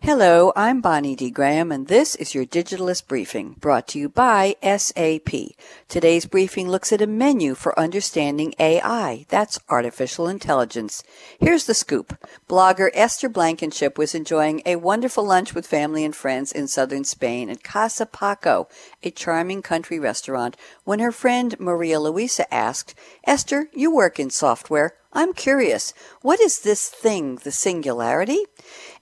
[0.00, 1.28] Hello, I'm Bonnie D.
[1.28, 5.28] Graham, and this is your Digitalist Briefing, brought to you by SAP.
[5.88, 9.26] Today's briefing looks at a menu for understanding AI.
[9.28, 11.02] That's artificial intelligence.
[11.40, 12.16] Here's the scoop.
[12.48, 17.50] Blogger Esther Blankenship was enjoying a wonderful lunch with family and friends in southern Spain
[17.50, 18.68] at Casa Paco,
[19.02, 22.94] a charming country restaurant, when her friend Maria Luisa asked,
[23.24, 24.94] Esther, you work in software.
[25.12, 28.44] I'm curious, what is this thing, the singularity?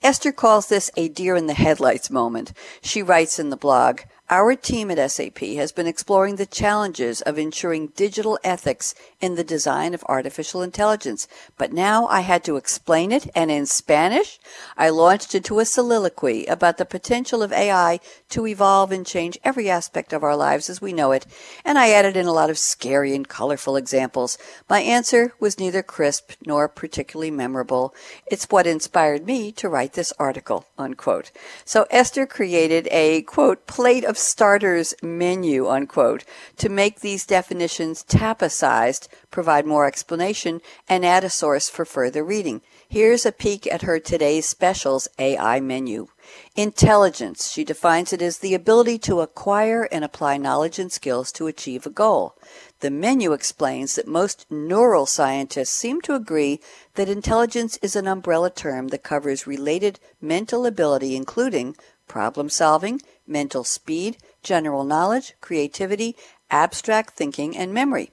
[0.03, 2.53] Esther calls this a deer in the headlights moment.
[2.83, 7.39] She writes in the blog, our team at SAP has been exploring the challenges of
[7.39, 13.13] ensuring digital ethics in the design of artificial intelligence, but now I had to explain
[13.13, 14.41] it, and in Spanish,
[14.77, 19.71] I launched into a soliloquy about the potential of AI to evolve and change every
[19.71, 21.25] aspect of our lives as we know it,
[21.65, 24.39] and I added in a lot of scary and colorful examples.
[24.69, 27.95] My answer was neither crisp nor particularly memorable.
[28.27, 31.31] It's what inspired me to write this article, unquote.
[31.65, 36.25] So Esther created a, quote, plate of starters menu, unquote,
[36.59, 42.63] to make these definitions tapicized, provide more explanation, and add a source for further reading.
[42.89, 46.09] Here's a peek at her today's specials AI menu.
[46.55, 51.47] Intelligence, she defines it as the ability to acquire and apply knowledge and skills to
[51.47, 52.37] achieve a goal.
[52.81, 56.61] The menu explains that most neural scientists seem to agree
[56.95, 63.65] that intelligence is an umbrella term that covers related mental ability, including problem solving, mental
[63.65, 66.17] speed, general knowledge, creativity,
[66.51, 68.11] abstract thinking, and memory.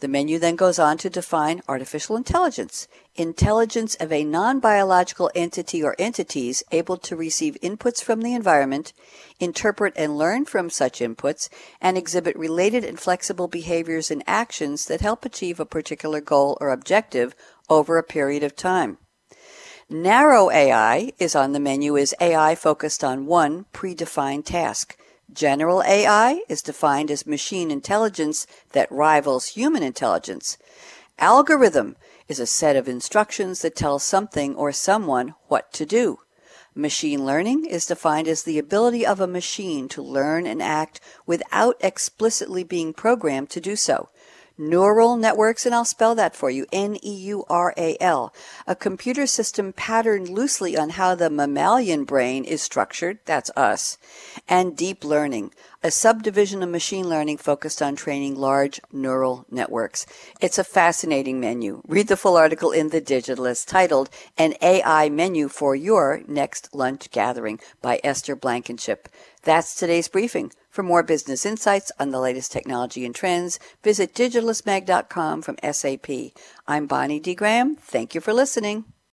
[0.00, 5.94] The menu then goes on to define artificial intelligence, intelligence of a non-biological entity or
[5.98, 8.92] entities able to receive inputs from the environment,
[9.38, 11.48] interpret and learn from such inputs,
[11.80, 16.70] and exhibit related and flexible behaviors and actions that help achieve a particular goal or
[16.70, 17.34] objective
[17.68, 18.98] over a period of time.
[19.88, 24.96] Narrow AI is on the menu as AI focused on one predefined task.
[25.32, 30.58] General AI is defined as machine intelligence that rivals human intelligence.
[31.18, 31.96] Algorithm
[32.28, 36.18] is a set of instructions that tell something or someone what to do.
[36.74, 41.76] Machine learning is defined as the ability of a machine to learn and act without
[41.80, 44.08] explicitly being programmed to do so.
[44.58, 48.34] Neural networks, and I'll spell that for you N E U R A L,
[48.66, 53.98] a computer system patterned loosely on how the mammalian brain is structured, that's us,
[54.48, 55.52] and deep learning,
[55.82, 60.06] a subdivision of machine learning focused on training large neural networks.
[60.40, 61.82] It's a fascinating menu.
[61.88, 67.10] Read the full article in The Digitalist titled An AI Menu for Your Next Lunch
[67.10, 69.08] Gathering by Esther Blankenship.
[69.42, 70.52] That's today's briefing.
[70.70, 76.08] For more business insights on the latest technology and trends, visit digitalistmag.com from SAP.
[76.66, 77.34] I'm Bonnie D.
[77.34, 77.74] Graham.
[77.74, 78.91] Thank you for listening.